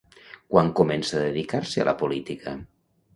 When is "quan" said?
0.53-0.69